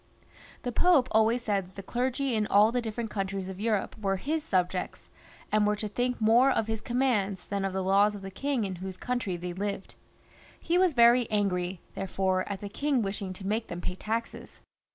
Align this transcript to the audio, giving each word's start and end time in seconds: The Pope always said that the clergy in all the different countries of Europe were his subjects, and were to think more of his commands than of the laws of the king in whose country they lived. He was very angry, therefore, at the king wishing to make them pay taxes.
The 0.63 0.71
Pope 0.71 1.09
always 1.11 1.43
said 1.43 1.67
that 1.67 1.75
the 1.75 1.83
clergy 1.83 2.33
in 2.35 2.47
all 2.47 2.71
the 2.71 2.81
different 2.81 3.11
countries 3.11 3.49
of 3.49 3.59
Europe 3.59 3.95
were 4.01 4.15
his 4.15 4.43
subjects, 4.43 5.11
and 5.51 5.67
were 5.67 5.75
to 5.75 5.87
think 5.87 6.19
more 6.19 6.49
of 6.49 6.65
his 6.65 6.81
commands 6.81 7.45
than 7.45 7.63
of 7.63 7.71
the 7.71 7.83
laws 7.83 8.15
of 8.15 8.23
the 8.23 8.31
king 8.31 8.63
in 8.65 8.77
whose 8.77 8.97
country 8.97 9.37
they 9.37 9.53
lived. 9.53 9.93
He 10.59 10.75
was 10.79 10.95
very 10.95 11.29
angry, 11.29 11.81
therefore, 11.93 12.49
at 12.49 12.61
the 12.61 12.67
king 12.69 13.03
wishing 13.03 13.31
to 13.31 13.45
make 13.45 13.67
them 13.67 13.79
pay 13.81 13.93
taxes. 13.93 14.59